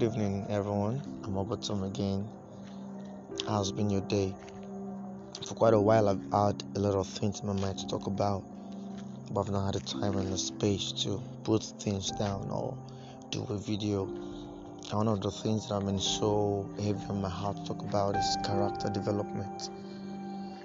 [0.00, 0.98] good evening, everyone.
[1.24, 2.26] I'm Obatum again.
[3.46, 4.34] How's been your day?
[5.46, 8.06] For quite a while, I've had a lot of things in my mind to talk
[8.06, 8.42] about,
[9.30, 12.78] but I've not had the time and the space to put things down or
[13.30, 14.06] do a video.
[14.06, 17.82] And one of the things that I've been so heavy on my heart to talk
[17.82, 19.68] about is character development.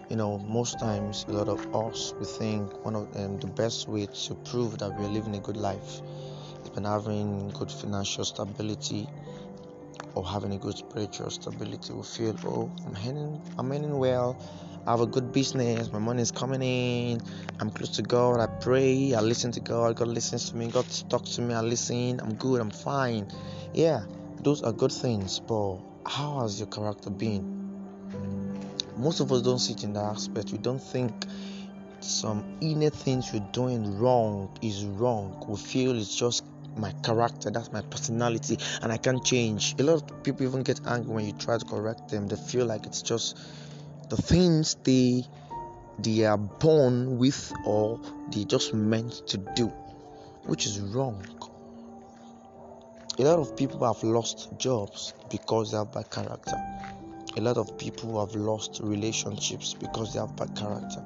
[0.09, 3.89] You know, most times, a lot of us we think one of um, the best
[3.89, 5.99] way to prove that we're living a good life
[6.75, 9.07] and having good financial stability
[10.15, 14.37] or having a good spiritual stability we feel oh i'm earning i'm earning well.
[14.87, 17.21] I have a good business my money is coming in
[17.59, 20.85] i'm close to god i pray i listen to god god listens to me god
[21.09, 23.31] talks to me i listen i'm good i'm fine.
[23.73, 24.05] Yeah
[24.41, 27.55] those are good things but how has your character been?
[28.95, 30.51] Most of us don't see it in that aspect.
[30.51, 31.11] We don't think
[31.99, 35.43] some inner things we're doing wrong is wrong.
[35.47, 36.43] We feel it's just
[36.75, 39.75] my character, that's my personality, and I can't change.
[39.79, 42.27] A lot of people even get angry when you try to correct them.
[42.27, 43.37] They feel like it's just
[44.09, 45.23] the things they
[45.99, 49.67] they are born with or they just meant to do,
[50.45, 51.25] which is wrong.
[53.17, 56.57] A lot of people have lost jobs because they have bad character.
[57.37, 61.01] A lot of people have lost relationships because they have bad character.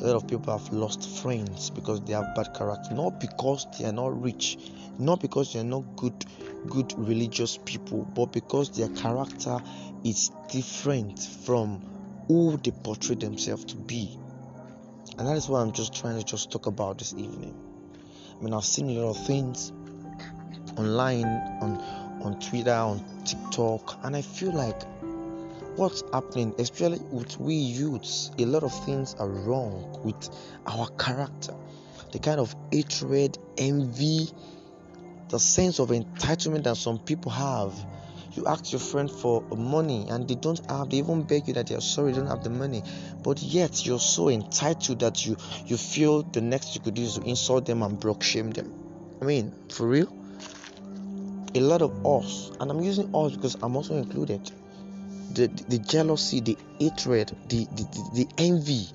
[0.00, 3.84] A lot of people have lost friends because they have bad character, not because they
[3.84, 4.58] are not rich,
[4.98, 6.24] not because they're not good
[6.68, 9.58] good religious people but because their character
[10.02, 11.80] is different from
[12.28, 14.18] who they portray themselves to be.
[15.18, 17.54] And that is what i'm just trying to just talk about this evening.
[18.40, 19.72] I mean i've seen a lot of things
[20.76, 21.26] online
[21.60, 21.76] on
[22.22, 24.80] on twitter on tiktok and i feel like
[25.76, 30.28] what's happening especially with we youths a lot of things are wrong with
[30.66, 31.54] our character
[32.12, 34.28] the kind of hatred envy
[35.34, 37.74] the sense of entitlement that some people have.
[38.34, 41.66] You ask your friend for money and they don't have, they even beg you that
[41.66, 42.84] they are sorry, they don't have the money.
[43.22, 47.14] But yet you're so entitled that you you feel the next you could do is
[47.14, 48.72] to insult them and broke shame them.
[49.20, 50.12] I mean, for real?
[51.56, 54.52] A lot of us, and I'm using us because I'm also included.
[55.34, 58.86] The, the, jealousy, the hatred, the, the, the, the envy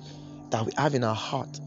[0.50, 1.60] that we have in our heart.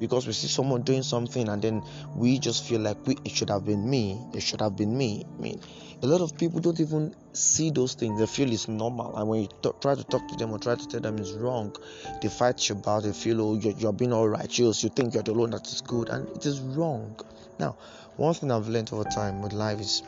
[0.00, 1.82] Because we see someone doing something and then
[2.14, 4.20] we just feel like we it should have been me.
[4.32, 5.24] It should have been me.
[5.38, 5.60] I mean
[6.02, 8.20] a lot of people don't even see those things.
[8.20, 9.16] They feel it's normal.
[9.16, 11.32] And when you t- try to talk to them or try to tell them it's
[11.32, 11.74] wrong
[12.22, 15.22] they fight you about it feel oh you're, you're being all righteous you think you're
[15.24, 16.08] the one that is good.
[16.08, 17.18] And it is wrong.
[17.58, 17.76] Now
[18.16, 20.02] one thing i've learned over time with life is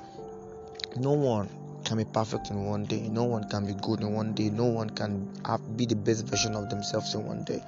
[0.97, 1.49] no one
[1.85, 3.09] can be perfect in one day.
[3.09, 4.51] No one can be good in one day.
[4.51, 7.63] No one can have, be the best version of themselves in one day.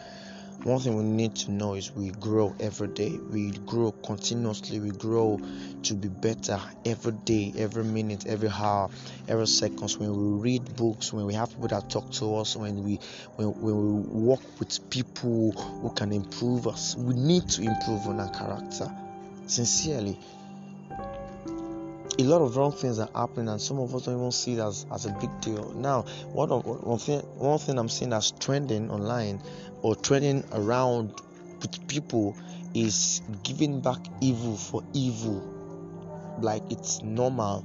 [0.64, 3.18] One thing we need to know is we grow every day.
[3.32, 4.78] We grow continuously.
[4.78, 5.40] We grow
[5.82, 8.88] to be better every day every minute every hour
[9.26, 9.98] every seconds.
[9.98, 13.00] When we read books when we have people that talk to us when we
[13.36, 18.20] when, when we work with people who can improve us we need to improve on
[18.20, 18.88] our character.
[19.46, 20.16] Sincerely
[22.18, 24.58] a lot of wrong things are happening and some of us don't even see it
[24.58, 25.72] as, as a big deal.
[25.74, 26.02] Now
[26.32, 29.42] one one thing one thing i'm seeing that's trending online
[29.82, 31.12] or trending around
[31.60, 32.36] with people
[32.74, 35.48] is giving back evil for evil.
[36.40, 37.64] Like it's normal.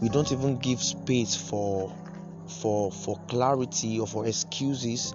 [0.00, 1.96] We don't even give space for
[2.60, 5.12] for for clarity or for excuses.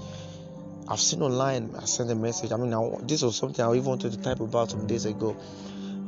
[0.88, 2.52] I've seen online i sent a message.
[2.52, 5.38] I mean I, this was something i even wanted to type about some days ago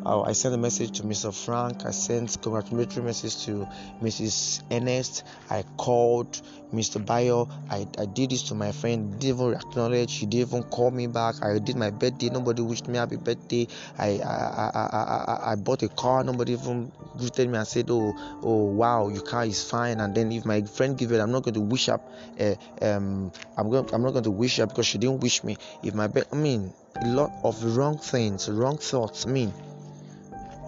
[0.06, 1.34] I sent a message to Mr.
[1.34, 1.86] Frank.
[1.86, 3.68] I sent congratulatory message to
[4.02, 4.62] Mrs.
[4.70, 5.24] Ernest.
[5.50, 6.42] I called
[6.74, 7.04] Mr.
[7.04, 7.48] Bayo.
[7.70, 9.18] I, I did this to my friend.
[9.20, 10.10] Didn't even acknowledge.
[10.10, 11.36] She didn't even call me back.
[11.42, 12.30] I did my birthday.
[12.30, 13.68] Nobody wished me happy birthday.
[13.98, 16.24] I I, I, I, I bought a car.
[16.24, 20.32] Nobody even greeted me and said, "Oh oh wow, your car is fine." And then
[20.34, 22.12] if my friend gave it, I'm not going to wish up.
[22.40, 23.90] Uh, um, I'm going.
[23.94, 25.56] I'm not going to wish her because she didn't wish me.
[25.82, 29.26] If my, I mean, a lot of wrong things, wrong thoughts.
[29.26, 29.54] I mean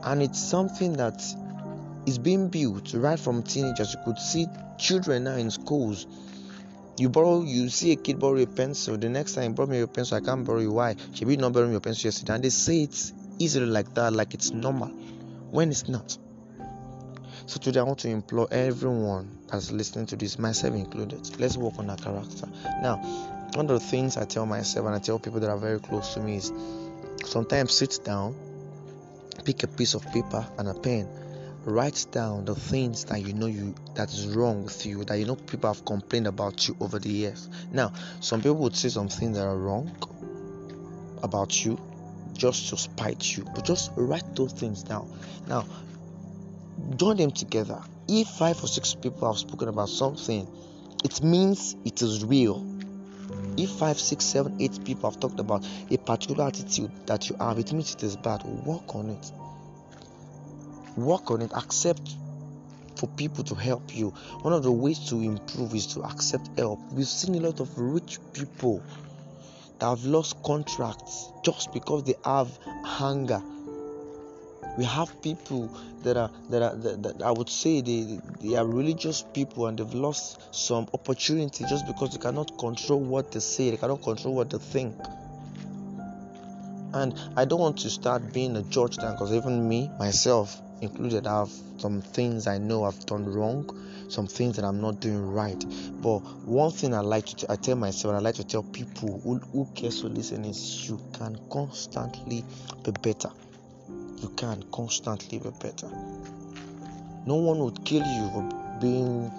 [0.06, 1.22] and it's something that
[2.06, 3.94] is being built right from teenagers.
[3.94, 4.46] You could see
[4.78, 6.06] children now in schools.
[6.98, 8.98] You borrow, you see a kid borrow a pencil.
[8.98, 10.18] The next time, borrow me your pencil.
[10.18, 10.72] I can't borrow you.
[10.72, 10.96] Why?
[11.14, 14.34] She be not borrowing your pencil yesterday, and they say it's easily like that, like
[14.34, 14.88] it's normal,
[15.52, 16.18] when it's not.
[17.48, 21.38] So today, I want to implore everyone that's listening to this, myself included.
[21.40, 22.48] Let's work on our character.
[22.82, 22.98] Now,
[23.56, 26.14] one of the things I tell myself and I tell people that are very close
[26.14, 26.54] to me is
[27.26, 28.36] sometimes sit down
[29.46, 31.08] pick a piece of paper and a pen
[31.64, 35.26] write down the things that you know you that is wrong with you that you
[35.26, 39.08] know people have complained about you over the years now some people would say some
[39.08, 39.90] things that are wrong
[41.24, 41.80] about you
[42.34, 45.10] just to spite you but just write those things down
[45.48, 45.66] now
[46.96, 47.82] join them together.
[48.08, 50.48] If five or six people have spoken about something,
[51.04, 52.75] it means it is real.
[53.58, 57.58] If five, six, seven, eight people have talked about a particular attitude that you have,
[57.60, 58.44] it means it is bad.
[58.44, 59.32] Work on it.
[60.98, 61.52] Work on it.
[61.54, 62.16] Accept
[62.96, 64.10] for people to help you.
[64.42, 66.80] One of the ways to improve is to accept help.
[66.92, 68.82] We've seen a lot of rich people
[69.80, 73.42] that have lost contracts just because they have hunger
[74.78, 75.70] we have people
[76.04, 79.78] that are that are that, that I would say they they are religious people and
[79.78, 84.36] they've lost some opportunity just because they cannot control what they say, they cannot control
[84.36, 84.96] what they think.
[86.94, 91.28] And I don't want to start being a judge then because even me, myself included,
[91.28, 93.70] I have some things I know I've done wrong,
[94.08, 95.62] some things that I'm not doing right.
[96.02, 99.40] But one thing I like to I tell myself, I like to tell people who,
[99.52, 102.46] who cares to listen is you can constantly
[102.84, 103.30] be better
[104.22, 105.90] you can constantly be better.
[107.26, 109.32] No one would kill you for being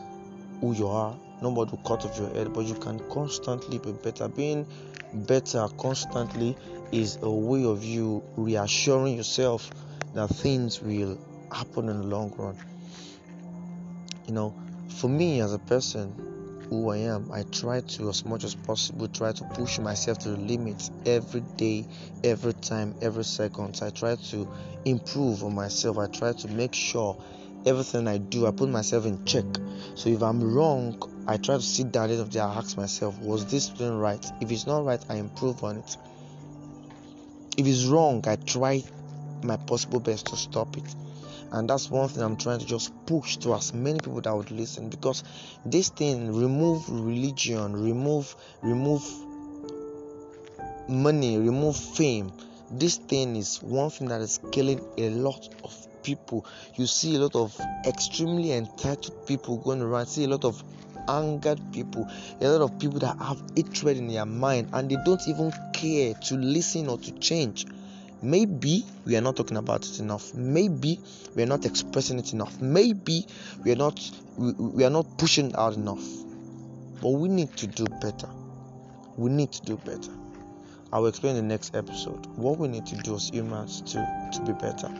[0.60, 1.16] who you are.
[1.42, 4.28] Nobody will cut off your head, but you can constantly be better.
[4.28, 4.66] Being
[5.12, 6.56] better constantly
[6.92, 9.70] is a way of you reassuring yourself
[10.14, 11.18] that things will
[11.52, 12.56] happen in the long run.
[14.26, 14.54] You know,
[14.88, 16.14] for me as a person,
[16.70, 17.30] who I am.
[17.32, 21.42] I try to, as much as possible, try to push myself to the limits every
[21.56, 21.86] day,
[22.24, 23.78] every time, every second.
[23.82, 24.48] I try to
[24.84, 25.98] improve on myself.
[25.98, 27.16] I try to make sure
[27.64, 29.44] everything I do, I put myself in check.
[29.94, 30.96] So if I'm wrong,
[31.26, 34.24] I try to sit down and I ask myself, was this doing right?
[34.40, 35.96] If it's not right, I improve on it.
[37.56, 38.82] If it's wrong, I try
[39.42, 40.94] my possible best to stop it
[41.56, 44.50] and that's one thing i'm trying to just push to as many people that would
[44.50, 45.24] listen because
[45.64, 49.02] this thing remove religion remove remove
[50.88, 52.32] money remove fame.
[52.70, 56.46] This thing is one thing that is killing a lot of people.
[56.74, 60.06] You see a lot of extremely entitled people going around.
[60.06, 60.62] See a lot of
[61.08, 62.08] angered people.
[62.40, 66.14] A lot of people that have hatred in their mind and they don't even care
[66.14, 67.66] to listen or to change
[68.22, 70.34] maybe we are not talking about it enough.
[70.34, 71.00] Maybe
[71.34, 72.60] we are not expressing it enough.
[72.60, 73.26] Maybe
[73.64, 73.98] we are not
[74.36, 76.04] we, we are not pushing out enough.
[77.00, 78.28] But we need to do better.
[79.16, 80.12] We need to do better.
[80.92, 84.30] I will explain in the next episode what we need to do as humans to
[84.32, 84.90] to be better.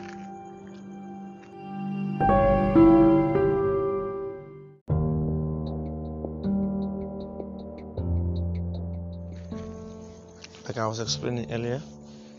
[10.66, 11.80] Like i was explaining earlier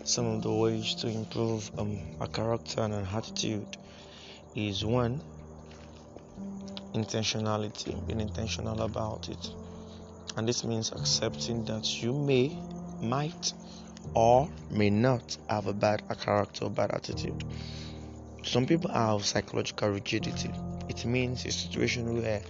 [0.08, 3.78] some of the ways to improve um, a character and an attitude
[4.56, 5.22] is one
[6.94, 9.50] intentionality being intentional about it.
[10.38, 12.58] And this means accepting that you may
[13.02, 13.54] might
[14.14, 17.44] or may not have a bad a character or bad attitude.
[18.44, 20.52] Some people have psychological rigidity.
[20.88, 22.42] It means a situation where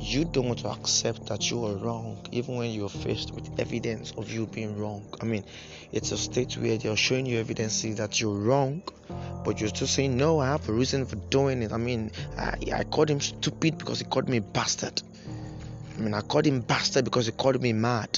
[0.00, 4.12] you don't want to accept that you are wrong even when you're faced with evidence
[4.16, 5.04] of you being wrong.
[5.20, 5.44] I mean
[5.92, 8.82] it's a state where they're showing you evidence that you're wrong
[9.44, 11.72] but you're still saying no i have a reason for doing it.
[11.72, 15.02] I mean i, I called him stupid because he called me bastard.
[15.96, 18.10] I mean i called him bastard because he called me mad.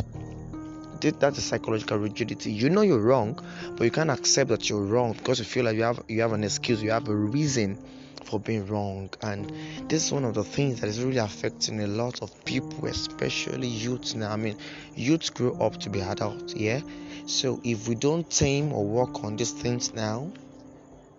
[1.00, 2.50] That's a psychological rigidity.
[2.50, 3.38] You know you're wrong
[3.76, 6.32] but you can't accept that you're wrong because you feel like you have you have
[6.32, 7.78] an excuse you have a reason
[8.25, 9.10] for being wrong.
[9.22, 9.52] And
[9.88, 13.68] this is one of the things that is really affecting a lot of people especially
[13.68, 14.32] youth now.
[14.32, 14.56] I mean
[14.94, 16.80] youth grow up to be adults yeah?
[17.26, 20.30] So if we don't tame or work on these things now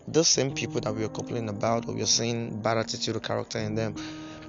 [0.08, 3.20] those same people that we are complaining about or we are saying bad attitude or
[3.20, 3.96] character in them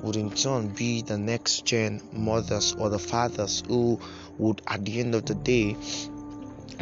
[0.03, 4.01] would in turn be the next gen mothers or the fathers who
[4.39, 5.77] would at the end of the day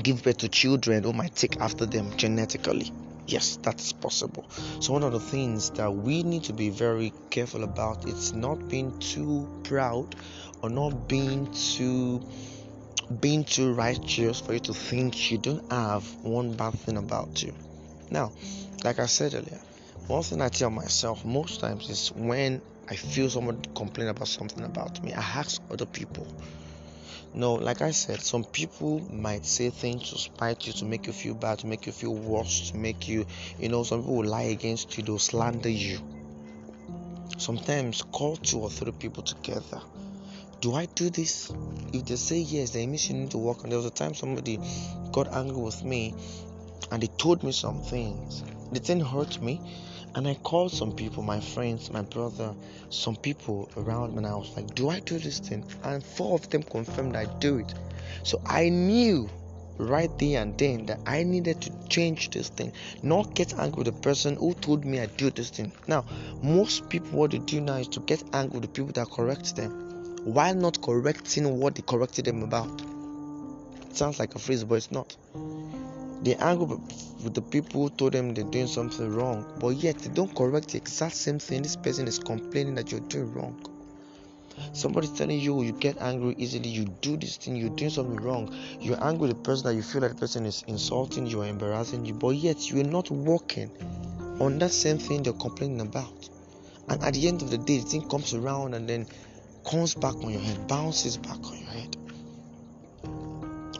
[0.02, 2.92] give birth to children who might take after them genetically
[3.28, 4.46] yes that's possible.
[4.80, 8.68] So one of the things that we need to be very careful about it's not
[8.68, 10.16] being too proud
[10.62, 12.22] or not being too
[13.20, 17.54] being too righteous for you to think you don't have one bad thing about you.
[18.10, 18.32] Now
[18.84, 19.60] like i said earlier
[20.06, 24.64] one thing i tell myself most times is when i feel someone complain about something
[24.64, 26.26] about me i ask other people
[27.34, 31.12] no, like I said, some people might say things to spite you, to make you
[31.12, 33.26] feel bad, to make you feel worse, to make you,
[33.58, 35.98] you know, some people will lie against you, they'll slander you.
[37.36, 39.80] Sometimes call two or three people together.
[40.60, 41.52] Do I do this?
[41.92, 43.70] If they say yes, then it means you need to work on.
[43.70, 44.58] There was a time somebody
[45.12, 46.14] got angry with me
[46.90, 48.42] and they told me some things.
[48.72, 49.60] The didn't hurt me,
[50.18, 52.52] and I called some people, my friends, my brother,
[52.90, 55.64] some people around me, and I was like, Do I do this thing?
[55.84, 57.72] And four of them confirmed I do it.
[58.24, 59.30] So I knew
[59.76, 63.94] right there and then that I needed to change this thing, not get angry with
[63.94, 65.70] the person who told me I do this thing.
[65.86, 66.04] Now,
[66.42, 69.54] most people what they do now is to get angry with the people that correct
[69.54, 69.70] them,
[70.24, 72.82] while not correcting what they corrected them about.
[73.88, 75.16] It sounds like a phrase, but it's not.
[76.22, 76.78] They're angry
[77.22, 80.70] with the people who told them they're doing something wrong, but yet they don't correct
[80.70, 83.56] the exact same thing this person is complaining that you're doing wrong.
[84.72, 88.52] Somebody's telling you you get angry easily, you do this thing, you're doing something wrong.
[88.80, 91.46] You're angry with the person that you feel like the person is insulting you or
[91.46, 93.70] embarrassing you, but yet you're not working
[94.40, 96.28] on that same thing they're complaining about.
[96.88, 99.06] And at the end of the day, the thing comes around and then
[99.68, 101.97] comes back on your head, bounces back on your head.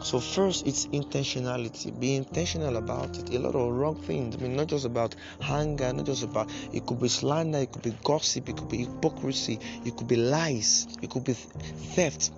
[0.01, 1.97] So first, it's intentionality.
[1.99, 3.35] Be intentional about it.
[3.35, 4.35] A lot of wrong things.
[4.35, 6.49] I mean, not just about anger, not just about.
[6.73, 7.59] It could be slander.
[7.59, 8.47] It could be gossip.
[8.47, 9.59] It could be hypocrisy.
[9.85, 10.87] It could be lies.
[11.01, 12.31] It could be theft.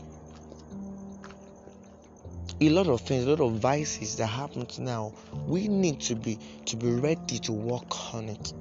[2.60, 5.14] A lot of things, a lot of vices that happen now.
[5.48, 8.54] We need to be to be ready to work on it.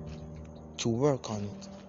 [0.79, 1.80] To work on it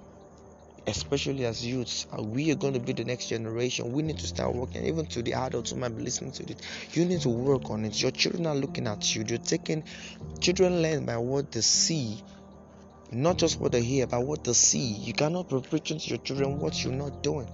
[0.87, 3.91] especially as youths, uh, we are going to be the next generation.
[3.91, 6.57] We need to start working, even to the adults who might be listening to this.
[6.93, 8.01] You need to work on it.
[8.01, 9.23] Your children are looking at you.
[9.27, 9.83] You're taking
[10.39, 12.21] children learn by what they see,
[13.11, 14.93] not just what they hear, but what they see.
[14.93, 17.47] You cannot be preaching to your children what you're not doing.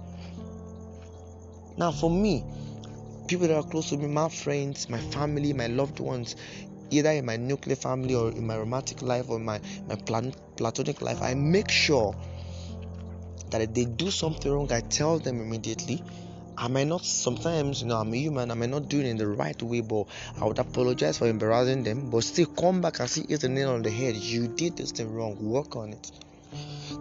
[1.76, 2.44] Now, for me,
[3.28, 6.34] people that are close to me, my friends, my family, my loved ones,
[6.90, 9.96] either in my nuclear family or in my romantic life or my my
[10.56, 12.16] platonic life, I make sure
[13.50, 16.02] that if they do something wrong, I tell them immediately.
[16.56, 19.16] I might not sometimes, you know, I'm a human, I might not do it in
[19.16, 20.06] the right way, but
[20.40, 23.70] I would apologize for embarrassing them, but still come back and see it's a nail
[23.70, 24.16] on the head.
[24.16, 26.10] You did this thing wrong, work on it.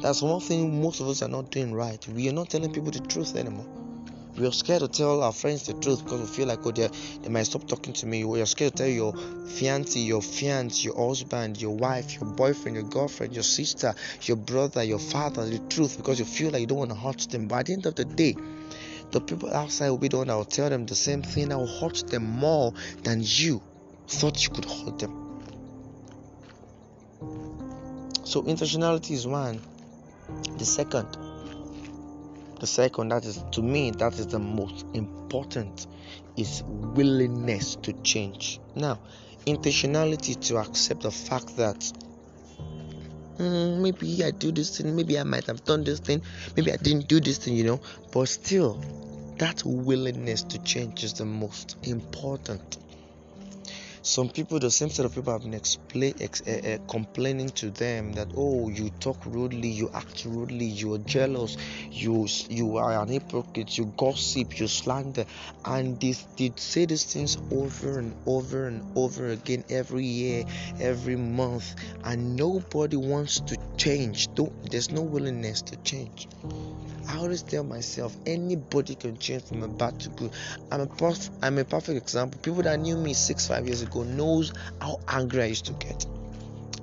[0.02, 2.08] That's one thing most of us are not doing right.
[2.08, 3.87] We are not telling people the truth anymore.
[4.38, 6.88] We are scared to tell our friends the truth because we feel like oh they
[7.24, 8.24] they might stop talking to me.
[8.24, 12.84] Are scared to tell your fiancé, your fiance, your husband, your wife, your boyfriend, your
[12.84, 16.78] girlfriend, your sister, your brother, your father the truth because you feel like you don't
[16.78, 17.48] want to hurt them.
[17.48, 18.36] But at the end of the day,
[19.10, 21.58] the people outside will be the one that will tell them the same thing that
[21.58, 23.60] will hurt them more than you
[24.08, 25.24] thought you could hurt them.
[28.24, 29.62] So intentionality is one.
[30.60, 31.27] The second
[32.60, 35.88] the second, that is to me, that is the most important,
[36.36, 38.60] is willingness to change.
[38.76, 39.00] Now,
[39.46, 41.80] intentionality to accept the fact that
[43.38, 46.22] mm, maybe I do this thing, maybe I might have done this thing,
[46.56, 48.82] maybe I didn't do this thing, you know, but still,
[49.38, 52.78] that willingness to change is the most important
[54.08, 57.70] some people the same set of people have been explain, ex, uh, uh, complaining to
[57.72, 61.58] them that oh you talk rudely you act rudely you are jealous
[61.92, 65.26] you you are an hypocrite you gossip you slander
[65.66, 70.46] and they, they say these things over and over and over again every year
[70.80, 74.34] every month and nobody wants to change.
[74.36, 76.30] Don't, there's no willingness to change
[77.10, 80.32] I always tell myself anybody can change from a bad to good.
[80.72, 82.40] I'm a perf- I'm a perfect example.
[82.42, 86.06] People that knew me six five years ago knows how angry I used to get.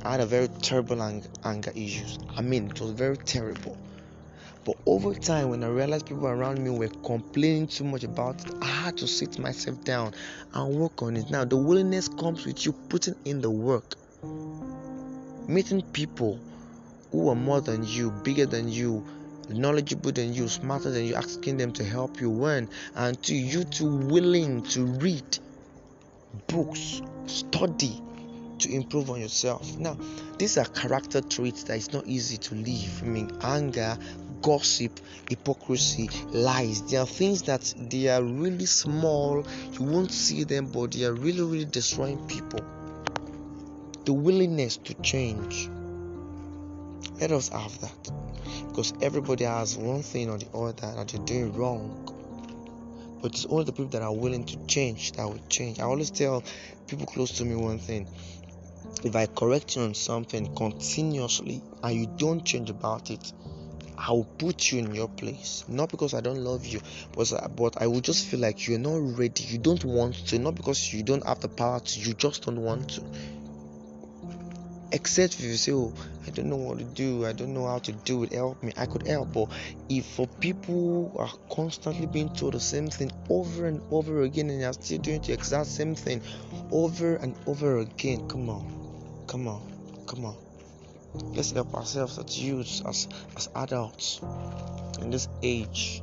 [0.03, 2.19] I had a very terrible ang- anger issues.
[2.37, 3.77] I mean, it was very terrible.
[4.65, 8.55] But over time, when I realized people around me were complaining too much about it,
[8.63, 10.15] I had to sit myself down
[10.55, 11.29] and work on it.
[11.31, 13.95] Now, the willingness comes with you putting in the work,
[15.47, 16.41] meeting people
[17.13, 19.05] who are more than you, bigger than you,
[19.49, 23.65] knowledgeable than you, smarter than you, asking them to help you learn, and to you
[23.65, 25.39] too willing to read
[26.47, 28.01] books, study
[28.59, 29.77] to improve on yourself.
[29.79, 29.99] Now,
[30.39, 33.03] these are character traits that it's not easy to leave.
[33.03, 33.97] I mean, anger,
[34.43, 36.83] gossip, hypocrisy, lies.
[36.91, 39.45] They are things that they are really small.
[39.73, 42.61] You won't see them, but they are really, really destroying people.
[44.05, 45.69] The willingness to change.
[47.21, 48.11] Let us have that
[48.75, 52.11] because everybody has one thing or the other that they're doing wrong.
[53.23, 55.79] But it's only the people that are willing to change that will change.
[55.79, 56.43] I always tell
[56.89, 58.09] people close to me one thing.
[59.05, 63.33] If i correct you on something continuously and you don't change about it
[63.97, 66.81] I will put you in your place, not because I don't love you,
[67.17, 69.45] but but I will just feel like you're not ready.
[69.45, 72.01] You don't want to, not because you don't have the power to.
[72.01, 73.03] You just don't want to
[74.95, 75.93] except if you say oh
[76.27, 78.73] i don't know what to do i don't know how to do it help me
[78.77, 79.49] i could help but
[79.89, 84.61] if for people are constantly being told the same thing over and over again and
[84.61, 86.23] you're still doing the exact same thing
[86.71, 89.61] over and over again come on come on
[90.07, 90.37] come on
[91.35, 94.21] let's help ourselves as youths as as adults
[95.03, 96.03] in this age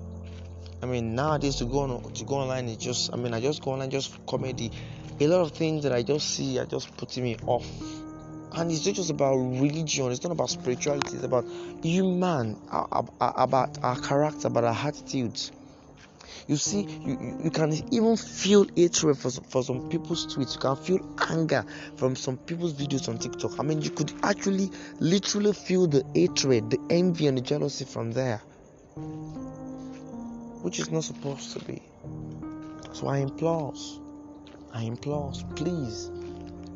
[0.83, 3.13] I mean, nowadays to go on to go online is just.
[3.13, 4.71] I mean, I just go online just for comedy
[5.19, 7.67] a lot of things that I just see are just putting me off.
[8.53, 11.45] And it's not just about religion, it's not about spirituality, it's about
[11.81, 15.51] human, about our character, about our attitudes.
[16.47, 20.55] You see, you, you can even feel hatred for some, for some people's tweets.
[20.55, 21.65] You can feel anger
[21.95, 23.57] from some people's videos on TikTok.
[23.59, 28.11] I mean, you could actually literally feel the hatred, the envy, and the jealousy from
[28.11, 28.39] there,
[30.61, 31.81] which is not supposed to be.
[32.93, 33.73] So I implore,
[34.73, 36.10] I implore, please,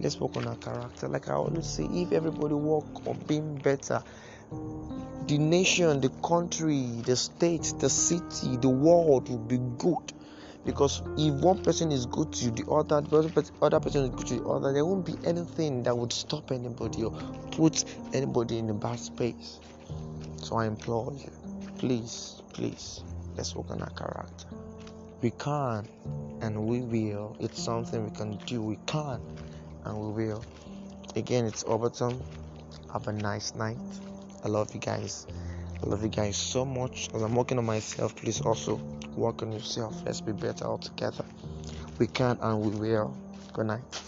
[0.06, 1.08] let's work on our character.
[1.08, 4.04] Like I always say, if everybody work on being better,
[5.26, 10.14] the nation, the country, the state, the city, the world will be good.
[10.64, 14.36] Because if one person is good to the other the other person is good to
[14.36, 17.12] the other, there won't be anything that would stop anybody or
[17.52, 17.84] put
[18.14, 19.60] anybody in a bad space.
[20.38, 21.32] So I implore you,
[21.80, 23.02] please, please,
[23.36, 24.46] let's work on our character.
[25.22, 25.88] We can
[26.42, 27.36] and we will.
[27.40, 28.62] It's something we can do.
[28.62, 29.20] We can
[29.86, 30.44] and we will.
[31.15, 32.22] Again, it's Overton.
[32.92, 33.77] Have a nice night.
[34.44, 35.27] I love you guys.
[35.82, 37.10] I love you guys so much.
[37.13, 38.75] As I'm working on myself, please also
[39.15, 39.96] work on yourself.
[40.06, 41.25] Let's be better all together.
[42.00, 43.15] We can and we will.
[43.54, 44.01] Good night.